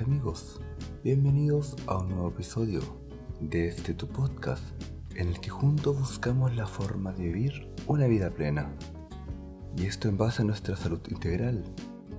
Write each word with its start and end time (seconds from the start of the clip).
amigos, 0.00 0.60
bienvenidos 1.04 1.76
a 1.86 1.98
un 1.98 2.08
nuevo 2.08 2.28
episodio 2.30 2.80
de 3.40 3.68
este 3.68 3.94
tu 3.94 4.08
podcast 4.08 4.64
en 5.14 5.28
el 5.28 5.38
que 5.38 5.50
juntos 5.50 5.96
buscamos 5.96 6.56
la 6.56 6.66
forma 6.66 7.12
de 7.12 7.24
vivir 7.24 7.72
una 7.86 8.06
vida 8.06 8.30
plena. 8.30 8.74
Y 9.76 9.84
esto 9.84 10.08
en 10.08 10.16
base 10.16 10.42
a 10.42 10.44
nuestra 10.44 10.76
salud 10.76 11.00
integral, 11.08 11.62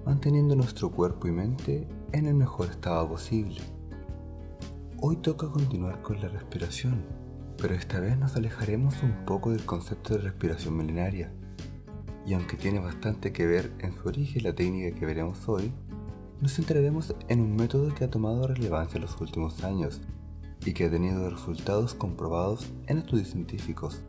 manteniendo 0.05 0.55
nuestro 0.55 0.89
cuerpo 0.89 1.27
y 1.27 1.31
mente 1.31 1.87
en 2.13 2.27
el 2.27 2.35
mejor 2.35 2.69
estado 2.69 3.09
posible. 3.09 3.59
Hoy 5.01 5.17
toca 5.17 5.49
continuar 5.49 6.01
con 6.01 6.21
la 6.21 6.29
respiración, 6.29 7.03
pero 7.57 7.73
esta 7.73 7.99
vez 7.99 8.17
nos 8.17 8.37
alejaremos 8.37 9.03
un 9.03 9.25
poco 9.25 9.51
del 9.51 9.65
concepto 9.65 10.13
de 10.13 10.21
respiración 10.21 10.77
milenaria. 10.77 11.33
Y 12.25 12.35
aunque 12.35 12.55
tiene 12.55 12.79
bastante 12.79 13.33
que 13.33 13.45
ver 13.45 13.73
en 13.79 13.93
su 13.93 14.07
origen 14.07 14.43
la 14.43 14.55
técnica 14.55 14.97
que 14.97 15.05
veremos 15.05 15.49
hoy, 15.49 15.73
nos 16.41 16.53
centraremos 16.53 17.15
en 17.27 17.39
un 17.39 17.55
método 17.55 17.93
que 17.93 18.03
ha 18.03 18.09
tomado 18.09 18.47
relevancia 18.47 18.97
en 18.97 19.03
los 19.03 19.19
últimos 19.21 19.63
años 19.63 20.01
y 20.65 20.73
que 20.73 20.85
ha 20.85 20.91
tenido 20.91 21.29
resultados 21.29 21.93
comprobados 21.93 22.71
en 22.87 22.97
estudios 22.97 23.29
científicos, 23.29 24.01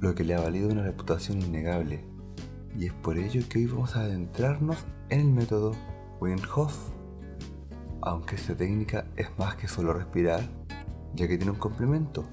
lo 0.00 0.14
que 0.14 0.24
le 0.24 0.34
ha 0.34 0.40
valido 0.40 0.70
una 0.70 0.82
reputación 0.82 1.40
innegable. 1.40 2.04
Y 2.76 2.86
es 2.86 2.92
por 2.92 3.18
ello 3.18 3.42
que 3.48 3.58
hoy 3.58 3.66
vamos 3.66 3.94
a 3.94 4.00
adentrarnos 4.00 4.78
en 5.10 5.20
el 5.20 5.30
método 5.30 5.72
Wim 6.20 6.40
Hof. 6.54 6.76
Aunque 8.00 8.34
esta 8.34 8.56
técnica 8.56 9.06
es 9.16 9.28
más 9.38 9.54
que 9.54 9.68
solo 9.68 9.92
respirar, 9.92 10.42
ya 11.14 11.28
que 11.28 11.36
tiene 11.36 11.52
un 11.52 11.58
complemento, 11.58 12.24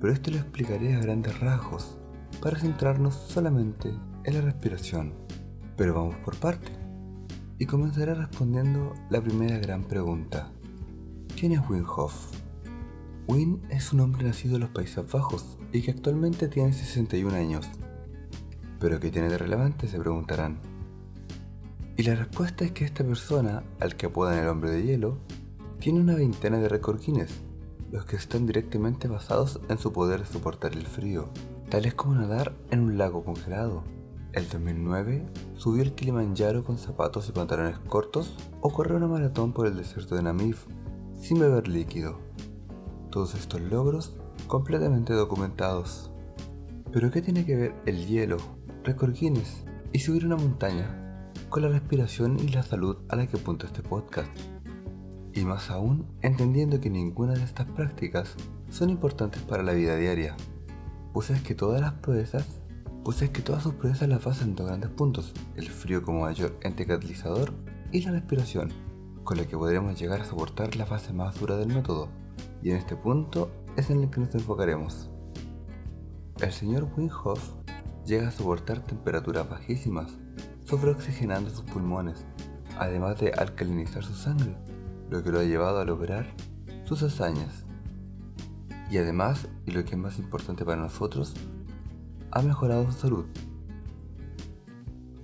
pero 0.00 0.12
esto 0.12 0.30
lo 0.30 0.38
explicaré 0.38 0.94
a 0.94 1.00
grandes 1.00 1.40
rasgos 1.40 1.98
para 2.40 2.58
centrarnos 2.58 3.14
solamente 3.14 3.92
en 4.24 4.34
la 4.34 4.40
respiración. 4.42 5.14
Pero 5.76 5.94
vamos 5.94 6.16
por 6.16 6.36
partes 6.36 6.85
y 7.58 7.66
comenzaré 7.66 8.14
respondiendo 8.14 8.94
la 9.08 9.20
primera 9.20 9.58
gran 9.58 9.84
pregunta. 9.84 10.50
¿Quién 11.38 11.52
es 11.52 11.60
Wim 11.68 11.84
Hof? 11.86 12.14
Wim 13.28 13.60
es 13.70 13.92
un 13.92 14.00
hombre 14.00 14.24
nacido 14.24 14.56
en 14.56 14.62
los 14.62 14.70
Países 14.70 15.10
Bajos 15.10 15.58
y 15.72 15.82
que 15.82 15.90
actualmente 15.90 16.48
tiene 16.48 16.72
61 16.72 17.34
años. 17.34 17.66
¿Pero 18.78 19.00
qué 19.00 19.10
tiene 19.10 19.28
de 19.28 19.38
relevante? 19.38 19.88
se 19.88 19.98
preguntarán. 19.98 20.58
Y 21.96 22.02
la 22.02 22.14
respuesta 22.14 22.64
es 22.64 22.72
que 22.72 22.84
esta 22.84 23.04
persona, 23.04 23.64
al 23.80 23.96
que 23.96 24.06
apodan 24.06 24.38
el 24.38 24.48
hombre 24.48 24.70
de 24.70 24.82
hielo, 24.82 25.18
tiene 25.78 26.00
una 26.00 26.14
veintena 26.14 26.58
de 26.58 26.68
récord 26.68 27.00
Guinness, 27.00 27.40
los 27.90 28.04
que 28.04 28.16
están 28.16 28.46
directamente 28.46 29.08
basados 29.08 29.60
en 29.70 29.78
su 29.78 29.92
poder 29.92 30.20
de 30.20 30.26
soportar 30.26 30.72
el 30.72 30.86
frío, 30.86 31.30
tales 31.70 31.94
como 31.94 32.14
nadar 32.14 32.54
en 32.70 32.80
un 32.80 32.98
lago 32.98 33.24
congelado, 33.24 33.82
el 34.36 34.46
2009 34.50 35.24
subió 35.54 35.82
el 35.82 35.94
Kilimanjaro 35.94 36.62
con 36.62 36.76
zapatos 36.76 37.26
y 37.30 37.32
pantalones 37.32 37.78
cortos 37.78 38.36
o 38.60 38.70
corrió 38.70 38.98
una 38.98 39.06
maratón 39.06 39.54
por 39.54 39.66
el 39.66 39.76
desierto 39.76 40.14
de 40.14 40.22
Namib 40.22 40.56
sin 41.18 41.40
beber 41.40 41.68
líquido. 41.68 42.18
Todos 43.10 43.34
estos 43.34 43.62
logros 43.62 44.14
completamente 44.46 45.14
documentados. 45.14 46.10
Pero 46.92 47.10
¿qué 47.10 47.22
tiene 47.22 47.46
que 47.46 47.56
ver 47.56 47.74
el 47.86 48.06
hielo, 48.06 48.36
récord 48.84 49.14
Guinness 49.14 49.64
y 49.94 50.00
subir 50.00 50.26
una 50.26 50.36
montaña 50.36 51.32
con 51.48 51.62
la 51.62 51.68
respiración 51.68 52.38
y 52.38 52.48
la 52.48 52.62
salud 52.62 52.98
a 53.08 53.16
la 53.16 53.26
que 53.26 53.38
apunta 53.38 53.66
este 53.66 53.82
podcast? 53.82 54.30
Y 55.32 55.46
más 55.46 55.70
aún, 55.70 56.06
entendiendo 56.20 56.78
que 56.78 56.90
ninguna 56.90 57.32
de 57.32 57.42
estas 57.42 57.68
prácticas 57.70 58.34
son 58.68 58.90
importantes 58.90 59.40
para 59.40 59.62
la 59.62 59.72
vida 59.72 59.96
diaria, 59.96 60.36
pues 61.14 61.30
es 61.30 61.40
que 61.40 61.54
todas 61.54 61.80
las 61.80 61.94
proezas 61.94 62.60
pues 63.06 63.22
es 63.22 63.30
que 63.30 63.40
todas 63.40 63.62
sus 63.62 63.74
proezas 63.74 64.08
las 64.08 64.24
basan 64.24 64.48
en 64.48 64.56
dos 64.56 64.66
grandes 64.66 64.90
puntos, 64.90 65.32
el 65.54 65.68
frío 65.68 66.02
como 66.02 66.22
mayor 66.22 66.58
ente 66.62 66.84
catalizador 66.84 67.52
y 67.92 68.00
la 68.00 68.10
respiración, 68.10 68.72
con 69.22 69.36
la 69.36 69.46
que 69.46 69.56
podremos 69.56 69.96
llegar 69.96 70.22
a 70.22 70.24
soportar 70.24 70.74
la 70.74 70.86
fase 70.86 71.12
más 71.12 71.38
dura 71.38 71.56
del 71.56 71.68
método, 71.68 72.08
y 72.64 72.70
en 72.70 72.78
este 72.78 72.96
punto 72.96 73.52
es 73.76 73.90
en 73.90 74.02
el 74.02 74.10
que 74.10 74.18
nos 74.18 74.34
enfocaremos. 74.34 75.08
El 76.40 76.50
señor 76.50 76.88
Wim 76.96 77.08
Hof 77.22 77.52
llega 78.04 78.26
a 78.26 78.32
soportar 78.32 78.80
temperaturas 78.80 79.48
bajísimas, 79.48 80.10
sobreoxigenando 80.64 81.50
sus 81.50 81.62
pulmones, 81.62 82.24
además 82.76 83.20
de 83.20 83.30
alcalinizar 83.30 84.02
su 84.02 84.14
sangre, 84.14 84.56
lo 85.10 85.22
que 85.22 85.30
lo 85.30 85.38
ha 85.38 85.44
llevado 85.44 85.78
a 85.78 85.84
lograr 85.84 86.34
sus 86.86 87.04
hazañas. 87.04 87.66
Y 88.90 88.98
además, 88.98 89.46
y 89.64 89.70
lo 89.70 89.84
que 89.84 89.92
es 89.92 89.98
más 89.98 90.18
importante 90.18 90.64
para 90.64 90.82
nosotros, 90.82 91.36
ha 92.30 92.42
mejorado 92.42 92.90
su 92.90 92.98
salud. 92.98 93.24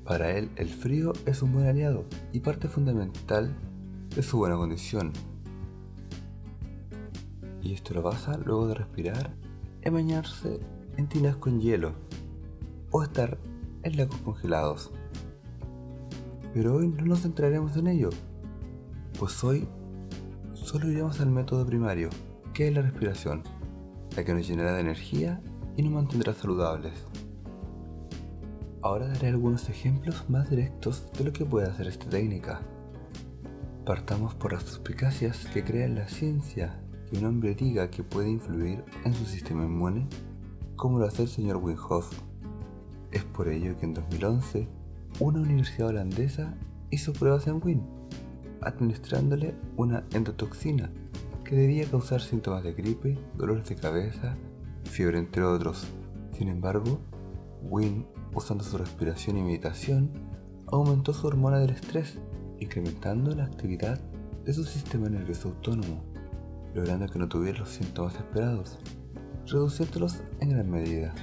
Para 0.05 0.37
él, 0.37 0.51
el 0.57 0.69
frío 0.69 1.13
es 1.27 1.43
un 1.43 1.53
buen 1.53 1.67
aliado 1.67 2.05
y 2.33 2.41
parte 2.41 2.69
fundamental 2.69 3.55
de 4.15 4.23
su 4.23 4.37
buena 4.37 4.57
condición. 4.57 5.13
Y 7.63 7.73
esto 7.73 7.95
lo 7.95 8.03
basa 8.03 8.37
luego 8.37 8.67
de 8.67 8.75
respirar 8.75 9.35
en 9.83 9.95
bañarse 9.95 10.61
en 10.97 11.09
tinas 11.09 11.37
con 11.37 11.61
hielo 11.61 11.95
o 12.91 13.03
estar 13.03 13.39
en 13.83 13.97
lagos 13.97 14.17
congelados. 14.19 14.91
Pero 16.53 16.75
hoy 16.75 16.89
no 16.89 17.05
nos 17.05 17.23
centraremos 17.23 17.77
en 17.77 17.87
ello, 17.87 18.11
pues 19.19 19.43
hoy 19.45 19.67
solo 20.53 20.91
iremos 20.91 21.21
al 21.21 21.31
método 21.31 21.65
primario, 21.65 22.11
que 22.53 22.69
es 22.69 22.75
la 22.75 22.83
respiración, 22.83 23.43
la 24.17 24.25
que 24.25 24.35
nos 24.35 24.47
llenará 24.47 24.75
de 24.75 24.81
energía 24.81 25.41
y 25.77 25.83
nos 25.83 25.93
mantendrá 25.93 26.35
saludables. 26.35 26.93
Ahora 28.83 29.07
daré 29.07 29.29
algunos 29.29 29.69
ejemplos 29.69 30.29
más 30.29 30.51
directos 30.51 31.11
de 31.17 31.25
lo 31.25 31.33
que 31.33 31.45
puede 31.45 31.69
hacer 31.69 31.87
esta 31.87 32.09
técnica. 32.09 32.63
Partamos 33.87 34.35
por 34.35 34.53
las 34.53 34.65
suspicacias 34.65 35.47
que 35.53 35.63
crea 35.63 35.89
la 35.89 36.09
ciencia 36.09 36.81
que 37.09 37.19
un 37.19 37.27
hombre 37.27 37.55
diga 37.55 37.91
que 37.91 38.03
puede 38.03 38.31
influir 38.31 38.85
en 39.05 39.15
su 39.15 39.25
sistema 39.25 39.65
inmune, 39.65 40.09
como 40.77 40.99
lo 40.99 41.07
hace 41.07 41.23
el 41.23 41.29
señor 41.29 41.59
Wim 41.59 41.77
Es 43.13 43.25
por 43.25 43.49
ello 43.49 43.79
que 43.79 43.87
en 43.87 43.95
2011 43.95 44.69
una 45.21 45.41
universidad 45.41 45.89
holandesa 45.89 46.55
hizo 46.91 47.13
pruebas 47.13 47.47
en 47.47 47.61
Wim, 47.63 47.83
administrándole 48.63 49.55
una 49.77 50.05
endotoxina 50.13 50.91
que 51.45 51.55
debía 51.55 51.89
causar 51.89 52.21
síntomas 52.21 52.65
de 52.65 52.73
gripe, 52.73 53.19
dolores 53.37 53.69
de 53.69 53.77
cabeza 53.77 54.37
fiebre 54.85 55.19
entre 55.19 55.43
otros. 55.43 55.87
Sin 56.37 56.49
embargo, 56.49 57.01
Wynne, 57.63 58.07
usando 58.35 58.65
su 58.65 58.79
respiración 58.79 59.39
y 59.39 59.43
meditación, 59.43 60.11
aumentó 60.67 61.13
su 61.13 61.27
hormona 61.27 61.59
del 61.59 61.71
estrés, 61.71 62.19
incrementando 62.59 63.35
la 63.35 63.45
actividad 63.45 64.01
de 64.45 64.53
su 64.53 64.65
sistema 64.65 65.09
nervioso 65.09 65.49
autónomo, 65.49 66.03
logrando 66.75 67.07
que 67.09 67.19
no 67.19 67.29
tuviera 67.29 67.61
los 67.61 67.71
síntomas 67.71 68.15
esperados, 68.15 68.79
reduciéndolos 69.47 70.23
en 70.41 70.51
gran 70.51 70.71
medida. 70.71 71.15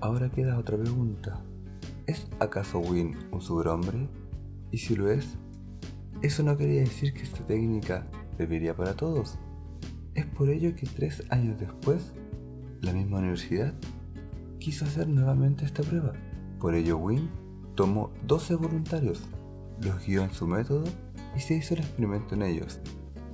Ahora 0.00 0.30
queda 0.30 0.58
otra 0.58 0.76
pregunta. 0.76 1.44
¿Es 2.06 2.26
acaso 2.40 2.80
Wynne 2.80 3.16
un 3.30 3.40
superhombre? 3.40 4.08
Y 4.70 4.78
si 4.78 4.96
lo 4.96 5.10
es, 5.10 5.36
eso 6.22 6.42
no 6.42 6.56
quería 6.56 6.80
decir 6.80 7.14
que 7.14 7.22
esta 7.22 7.44
técnica 7.44 8.06
debería 8.38 8.74
para 8.74 8.94
todos. 8.94 9.38
Es 10.14 10.26
por 10.26 10.48
ello 10.48 10.74
que 10.74 10.86
tres 10.86 11.22
años 11.30 11.58
después 11.58 12.12
la 12.82 12.92
misma 12.92 13.18
universidad 13.18 13.74
quiso 14.58 14.84
hacer 14.84 15.08
nuevamente 15.08 15.64
esta 15.64 15.82
prueba. 15.82 16.12
Por 16.58 16.74
ello 16.74 16.98
Wynne 16.98 17.30
tomó 17.74 18.10
12 18.26 18.56
voluntarios, 18.56 19.22
los 19.80 20.04
guió 20.04 20.22
en 20.22 20.32
su 20.32 20.46
método 20.46 20.84
y 21.36 21.40
se 21.40 21.54
hizo 21.54 21.74
el 21.74 21.80
experimento 21.80 22.34
en 22.34 22.42
ellos. 22.42 22.80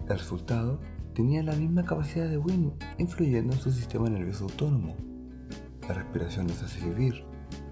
El 0.08 0.18
resultado 0.18 0.78
tenía 1.14 1.42
la 1.42 1.56
misma 1.56 1.84
capacidad 1.84 2.28
de 2.28 2.38
Wynne, 2.38 2.74
influyendo 2.98 3.54
en 3.54 3.60
su 3.60 3.72
sistema 3.72 4.08
nervioso 4.08 4.44
autónomo. 4.44 4.96
La 5.88 5.94
respiración 5.94 6.46
nos 6.46 6.62
hace 6.62 6.84
vivir, 6.84 7.24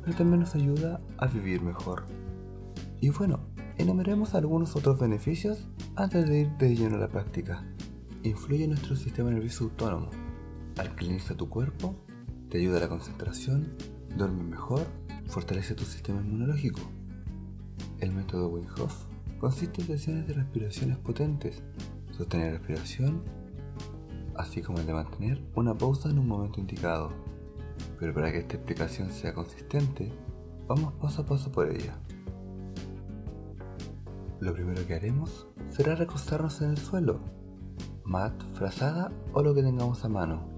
pero 0.03 0.17
también 0.17 0.41
nos 0.41 0.55
ayuda 0.55 1.01
a 1.19 1.27
vivir 1.27 1.63
mejor. 1.63 2.05
Y 3.01 3.11
bueno, 3.11 3.41
enumeremos 3.77 4.35
algunos 4.35 4.77
otros 4.77 4.99
beneficios 4.99 5.69
antes 5.95 6.27
de 6.29 6.41
ir 6.41 6.51
de 6.57 6.75
lleno 6.75 6.97
a 6.97 7.01
la 7.01 7.09
práctica. 7.09 7.65
Influye 8.23 8.65
en 8.65 8.71
nuestro 8.71 8.97
sistema 8.97 9.31
nervioso 9.31 9.65
autónomo 9.65 10.26
alcaliniza 10.77 11.37
tu 11.37 11.49
cuerpo, 11.49 11.95
te 12.49 12.59
ayuda 12.59 12.79
a 12.79 12.81
la 12.81 12.89
concentración, 12.89 13.73
duerme 14.17 14.45
mejor, 14.45 14.87
fortalece 15.27 15.75
tu 15.75 15.85
sistema 15.85 16.21
inmunológico. 16.21 16.81
El 18.01 18.13
método 18.13 18.49
Wim 18.49 18.67
Hof 18.79 18.95
consiste 19.41 19.81
en 19.83 19.87
sesiones 19.89 20.27
de 20.27 20.35
respiraciones 20.35 20.99
potentes, 20.99 21.63
sostener 22.17 22.53
respiración, 22.53 23.23
así 24.37 24.63
como 24.63 24.79
el 24.79 24.87
de 24.87 24.95
mantener 24.95 25.43
una 25.55 25.77
pausa 25.77 26.11
en 26.11 26.19
un 26.19 26.29
momento 26.29 26.61
indicado. 26.61 27.11
Pero 27.99 28.15
para 28.15 28.31
que 28.31 28.39
esta 28.39 28.57
explicación 28.57 29.11
sea 29.11 29.35
consistente, 29.35 30.13
vamos 30.67 30.95
paso 30.95 31.23
a 31.23 31.27
paso 31.27 31.51
por 31.51 31.71
ella. 31.71 31.99
Lo 34.41 34.53
primero 34.53 34.87
que 34.87 34.95
haremos 34.95 35.47
será 35.71 35.95
recostarnos 35.95 36.61
en 36.61 36.71
el 36.71 36.79
suelo, 36.79 37.21
mat, 38.05 38.35
frazada 38.55 39.11
o 39.33 39.43
lo 39.43 39.55
que 39.55 39.63
tengamos 39.63 40.05
a 40.05 40.09
mano. 40.09 40.56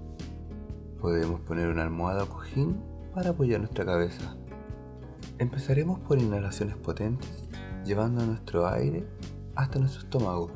Podemos 1.01 1.39
poner 1.41 1.67
una 1.67 1.83
almohada 1.83 2.23
o 2.23 2.29
cojín 2.29 2.77
para 3.13 3.29
apoyar 3.29 3.59
nuestra 3.59 3.85
cabeza. 3.85 4.35
Empezaremos 5.37 6.01
por 6.01 6.19
inhalaciones 6.19 6.75
potentes, 6.75 7.47
llevando 7.85 8.25
nuestro 8.25 8.67
aire 8.67 9.07
hasta 9.55 9.79
nuestro 9.79 10.01
estómago, 10.01 10.51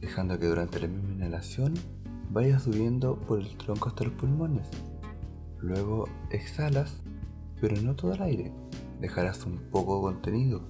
dejando 0.00 0.38
que 0.38 0.46
durante 0.46 0.80
la 0.80 0.88
misma 0.88 1.12
inhalación 1.12 1.74
vaya 2.30 2.58
subiendo 2.58 3.20
por 3.20 3.40
el 3.40 3.56
tronco 3.58 3.90
hasta 3.90 4.04
los 4.04 4.14
pulmones. 4.14 4.68
Luego 5.60 6.08
exhalas, 6.30 7.02
pero 7.60 7.80
no 7.82 7.94
todo 7.94 8.14
el 8.14 8.22
aire, 8.22 8.52
dejarás 9.00 9.44
un 9.44 9.58
poco 9.70 10.00
contenido. 10.00 10.62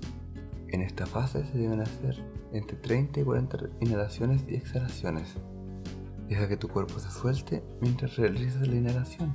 En 0.68 0.80
esta 0.80 1.06
fase 1.06 1.44
se 1.44 1.56
deben 1.56 1.80
hacer 1.80 2.24
entre 2.52 2.76
30 2.76 3.20
y 3.20 3.24
40 3.24 3.58
inhalaciones 3.80 4.42
y 4.48 4.56
exhalaciones. 4.56 5.36
Deja 6.32 6.48
que 6.48 6.56
tu 6.56 6.68
cuerpo 6.68 6.98
se 6.98 7.10
suelte 7.10 7.62
mientras 7.82 8.16
realizas 8.16 8.66
la 8.66 8.76
inhalación. 8.76 9.34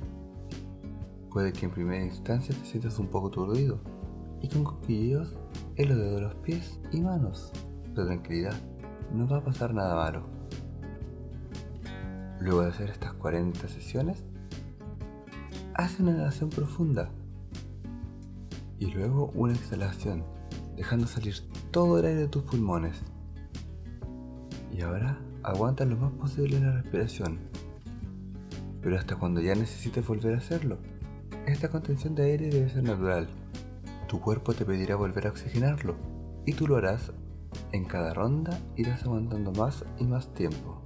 Puede 1.30 1.52
que 1.52 1.66
en 1.66 1.70
primera 1.70 2.04
instancia 2.04 2.52
te 2.52 2.64
sientas 2.66 2.98
un 2.98 3.06
poco 3.06 3.30
turdido 3.30 3.80
y 4.42 4.48
con 4.48 4.64
coquilleos 4.64 5.36
en 5.76 5.90
los 5.90 5.96
dedos 5.96 6.14
de 6.16 6.20
los 6.22 6.34
pies 6.34 6.80
y 6.90 7.00
manos. 7.00 7.52
Pero 7.94 8.06
tranquilidad, 8.06 8.54
no 9.12 9.28
va 9.28 9.36
a 9.36 9.44
pasar 9.44 9.74
nada 9.74 9.94
malo. 9.94 10.26
Luego 12.40 12.62
de 12.62 12.70
hacer 12.70 12.90
estas 12.90 13.12
40 13.12 13.68
sesiones, 13.68 14.24
haz 15.74 16.00
una 16.00 16.10
inhalación 16.10 16.50
profunda 16.50 17.12
y 18.80 18.86
luego 18.86 19.30
una 19.36 19.54
exhalación, 19.54 20.24
dejando 20.74 21.06
salir 21.06 21.36
todo 21.70 22.00
el 22.00 22.06
aire 22.06 22.22
de 22.22 22.28
tus 22.28 22.42
pulmones. 22.42 23.00
Y 24.72 24.80
ahora 24.80 25.20
aguanta 25.48 25.84
lo 25.84 25.96
más 25.96 26.12
posible 26.12 26.60
la 26.60 26.72
respiración, 26.72 27.38
pero 28.82 28.98
hasta 28.98 29.16
cuando 29.16 29.40
ya 29.40 29.54
necesites 29.54 30.06
volver 30.06 30.34
a 30.34 30.38
hacerlo. 30.38 30.78
Esta 31.46 31.70
contención 31.70 32.14
de 32.14 32.24
aire 32.24 32.50
debe 32.50 32.68
ser 32.68 32.82
natural. 32.82 33.28
Tu 34.08 34.20
cuerpo 34.20 34.52
te 34.52 34.64
pedirá 34.64 34.96
volver 34.96 35.26
a 35.26 35.30
oxigenarlo 35.30 35.96
y 36.44 36.52
tú 36.52 36.66
lo 36.66 36.76
harás. 36.76 37.12
En 37.72 37.84
cada 37.86 38.12
ronda 38.12 38.58
irás 38.76 39.04
aguantando 39.04 39.52
más 39.52 39.84
y 39.98 40.04
más 40.04 40.32
tiempo. 40.34 40.82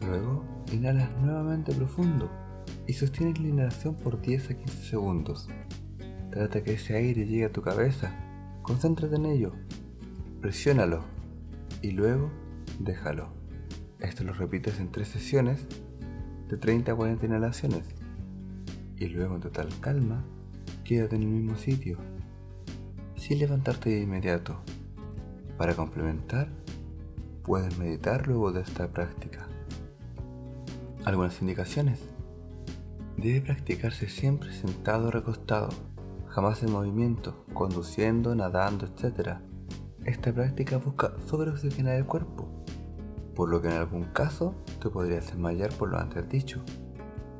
Luego 0.00 0.44
inhalas 0.72 1.10
nuevamente 1.22 1.72
profundo 1.72 2.30
y 2.86 2.92
sostienes 2.92 3.40
la 3.40 3.48
inhalación 3.48 3.94
por 3.94 4.20
10 4.20 4.50
a 4.50 4.54
15 4.54 4.82
segundos. 4.82 5.48
Trata 6.30 6.62
que 6.62 6.74
ese 6.74 6.96
aire 6.96 7.26
llegue 7.26 7.46
a 7.46 7.52
tu 7.52 7.62
cabeza. 7.62 8.14
Concéntrate 8.62 9.16
en 9.16 9.26
ello. 9.26 9.52
Presiónalo. 10.40 11.04
Y 11.80 11.92
luego 11.92 12.30
déjalo. 12.78 13.43
Esto 14.04 14.22
lo 14.22 14.34
repites 14.34 14.80
en 14.80 14.92
tres 14.92 15.08
sesiones 15.08 15.66
de 16.48 16.58
30 16.58 16.92
a 16.92 16.94
40 16.94 17.24
inhalaciones. 17.24 17.86
Y 18.98 19.06
luego 19.06 19.34
en 19.34 19.40
total 19.40 19.68
calma, 19.80 20.22
quédate 20.84 21.16
en 21.16 21.22
el 21.22 21.28
mismo 21.28 21.56
sitio. 21.56 21.96
Sin 23.16 23.38
levantarte 23.38 23.88
de 23.88 24.02
inmediato. 24.02 24.60
Para 25.56 25.74
complementar, 25.74 26.48
puedes 27.42 27.78
meditar 27.78 28.26
luego 28.26 28.52
de 28.52 28.60
esta 28.60 28.88
práctica. 28.92 29.48
Algunas 31.06 31.40
indicaciones. 31.40 32.00
Debe 33.16 33.40
practicarse 33.40 34.10
siempre 34.10 34.52
sentado 34.52 35.08
o 35.08 35.10
recostado 35.10 35.70
jamás 36.28 36.62
en 36.62 36.72
movimiento, 36.72 37.44
conduciendo, 37.54 38.34
nadando, 38.34 38.86
etc. 38.86 39.38
Esta 40.04 40.32
práctica 40.32 40.76
busca 40.76 41.12
sobreoxigenar 41.26 41.94
el 41.94 42.06
cuerpo, 42.06 42.53
por 43.34 43.48
lo 43.48 43.60
que 43.60 43.68
en 43.68 43.74
algún 43.74 44.04
caso 44.04 44.54
te 44.80 44.90
podrías 44.90 45.26
desmayar 45.26 45.72
por 45.74 45.90
lo 45.90 45.98
antes 45.98 46.28
dicho. 46.28 46.62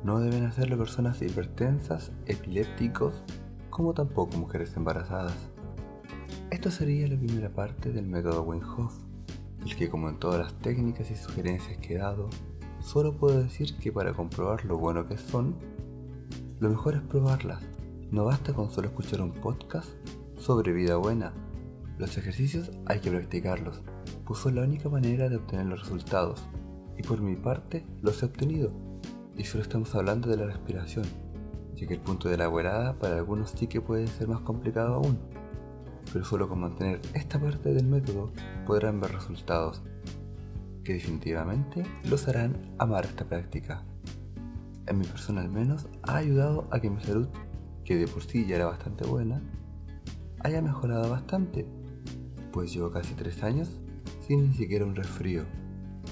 No 0.03 0.19
deben 0.19 0.45
hacerlo 0.45 0.77
personas 0.77 1.21
hipertensas, 1.21 2.11
epilépticos, 2.25 3.23
como 3.69 3.93
tampoco 3.93 4.37
mujeres 4.37 4.75
embarazadas. 4.75 5.49
Esto 6.51 6.69
sería 6.69 7.07
la 7.07 7.17
primera 7.17 7.49
parte 7.49 7.91
del 7.91 8.07
método 8.07 8.43
Wim 8.43 8.61
Hof, 8.63 8.93
el 9.65 9.75
que 9.75 9.89
como 9.89 10.09
en 10.09 10.19
todas 10.19 10.39
las 10.39 10.53
técnicas 10.59 11.09
y 11.09 11.15
sugerencias 11.15 11.77
que 11.77 11.95
he 11.95 11.97
dado, 11.97 12.29
solo 12.79 13.17
puedo 13.17 13.41
decir 13.41 13.77
que 13.77 13.91
para 13.91 14.13
comprobar 14.13 14.65
lo 14.65 14.77
bueno 14.77 15.07
que 15.07 15.17
son, 15.17 15.55
lo 16.59 16.69
mejor 16.69 16.95
es 16.95 17.01
probarlas 17.01 17.63
no 18.11 18.23
basta 18.23 18.53
con 18.53 18.71
solo 18.71 18.87
escuchar 18.87 19.21
un 19.21 19.33
podcast 19.33 19.89
sobre 20.37 20.71
vida 20.71 20.95
buena. 20.95 21.33
Los 21.97 22.17
ejercicios 22.17 22.71
hay 22.85 22.99
que 22.99 23.09
practicarlos, 23.09 23.81
son 24.33 24.55
la 24.55 24.63
única 24.63 24.89
manera 24.89 25.29
de 25.29 25.35
obtener 25.35 25.67
los 25.67 25.81
resultados. 25.81 26.41
Y 26.97 27.03
por 27.03 27.21
mi 27.21 27.35
parte, 27.35 27.85
los 28.01 28.23
he 28.23 28.25
obtenido. 28.25 28.71
Y 29.37 29.43
solo 29.43 29.61
estamos 29.61 29.93
hablando 29.93 30.29
de 30.29 30.37
la 30.37 30.45
respiración, 30.45 31.05
ya 31.75 31.85
que 31.85 31.93
el 31.93 31.99
punto 31.99 32.29
de 32.29 32.37
la 32.37 32.47
volada 32.47 32.97
para 32.97 33.17
algunos 33.17 33.51
sí 33.51 33.67
que 33.67 33.81
puede 33.81 34.07
ser 34.07 34.27
más 34.27 34.41
complicado 34.41 34.95
aún. 34.95 35.19
Pero 36.11 36.23
solo 36.25 36.47
con 36.47 36.61
mantener 36.61 37.01
esta 37.13 37.39
parte 37.39 37.73
del 37.73 37.85
método 37.85 38.31
podrán 38.65 39.01
ver 39.01 39.11
resultados, 39.11 39.83
que 40.83 40.93
definitivamente 40.93 41.83
los 42.09 42.27
harán 42.27 42.73
amar 42.77 43.05
esta 43.05 43.25
práctica. 43.25 43.83
En 44.87 44.99
mi 44.99 45.05
persona 45.05 45.41
al 45.41 45.49
menos 45.49 45.87
ha 46.03 46.15
ayudado 46.15 46.67
a 46.71 46.79
que 46.79 46.89
mi 46.89 47.01
salud 47.01 47.27
que 47.83 47.97
de 47.97 48.07
por 48.07 48.23
sí 48.23 48.45
ya 48.45 48.55
era 48.55 48.65
bastante 48.65 49.05
buena, 49.05 49.41
haya 50.39 50.61
mejorado 50.61 51.09
bastante, 51.09 51.67
pues 52.51 52.73
llevo 52.73 52.91
casi 52.91 53.13
3 53.15 53.43
años 53.43 53.79
sin 54.27 54.49
ni 54.49 54.53
siquiera 54.53 54.85
un 54.85 54.95
resfrío 54.95 55.43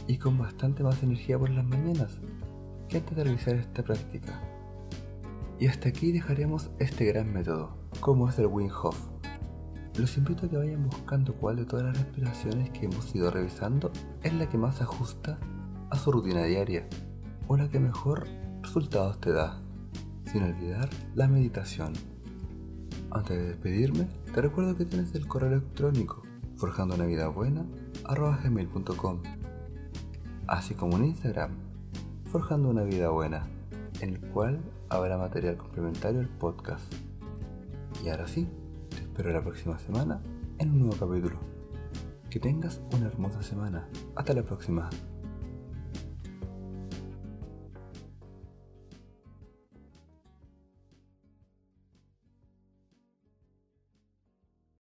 y 0.07 0.17
con 0.17 0.37
bastante 0.37 0.83
más 0.83 1.01
energía 1.03 1.39
por 1.39 1.49
las 1.49 1.65
mañanas 1.65 2.17
que 2.89 2.97
antes 2.97 3.15
de 3.15 3.23
realizar 3.23 3.55
esta 3.55 3.83
práctica. 3.83 4.39
Y 5.59 5.67
hasta 5.67 5.89
aquí 5.89 6.11
dejaremos 6.11 6.69
este 6.79 7.05
gran 7.05 7.31
método, 7.31 7.77
como 7.99 8.29
es 8.29 8.37
el 8.39 8.47
Wim 8.47 8.69
Hof. 8.69 8.97
Los 9.97 10.17
invito 10.17 10.45
a 10.45 10.49
que 10.49 10.57
vayan 10.57 10.89
buscando 10.89 11.35
cuál 11.35 11.57
de 11.57 11.65
todas 11.65 11.85
las 11.85 11.97
respiraciones 11.97 12.71
que 12.71 12.85
hemos 12.85 13.13
ido 13.15 13.29
revisando 13.29 13.91
es 14.23 14.33
la 14.33 14.49
que 14.49 14.57
más 14.57 14.81
ajusta 14.81 15.37
a 15.89 15.97
su 15.97 16.11
rutina 16.11 16.43
diaria 16.43 16.87
o 17.47 17.55
la 17.55 17.69
que 17.69 17.79
mejor 17.79 18.27
resultados 18.63 19.19
te 19.21 19.31
da 19.31 19.61
sin 20.31 20.43
olvidar 20.43 20.89
la 21.13 21.27
meditación. 21.27 21.93
Antes 23.11 23.37
de 23.37 23.47
despedirme, 23.49 24.07
te 24.33 24.41
recuerdo 24.41 24.75
que 24.75 24.85
tienes 24.85 25.13
el 25.13 25.27
correo 25.27 25.49
electrónico 25.49 26.23
forjando 26.55 26.95
una 26.95 27.05
vida 27.05 27.27
buena 27.27 27.63
gmail.com 28.43 29.19
así 30.47 30.75
como 30.75 30.95
un 30.95 31.05
Instagram 31.05 31.51
forjando 32.31 32.69
una 32.69 32.83
vida 32.83 33.09
buena 33.09 33.47
en 34.01 34.15
el 34.15 34.19
cual 34.19 34.59
habrá 34.89 35.17
material 35.17 35.57
complementario 35.57 36.19
al 36.19 36.27
podcast. 36.27 36.93
Y 38.03 38.09
ahora 38.09 38.27
sí, 38.27 38.47
te 38.89 38.97
espero 38.97 39.31
la 39.31 39.41
próxima 39.41 39.79
semana 39.79 40.21
en 40.57 40.71
un 40.71 40.79
nuevo 40.79 40.95
capítulo. 40.95 41.37
Que 42.29 42.39
tengas 42.39 42.81
una 42.93 43.07
hermosa 43.07 43.43
semana. 43.43 43.87
Hasta 44.15 44.33
la 44.33 44.43
próxima. 44.43 44.89